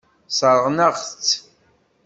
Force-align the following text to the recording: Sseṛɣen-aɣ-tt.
Sseṛɣen-aɣ-tt. 0.29 1.31